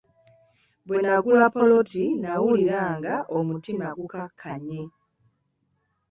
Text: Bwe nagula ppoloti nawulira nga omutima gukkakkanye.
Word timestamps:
Bwe 0.87 0.97
nagula 1.03 1.45
ppoloti 1.49 2.05
nawulira 2.23 2.79
nga 2.97 3.15
omutima 3.37 3.85
gukkakkanye. 3.97 4.81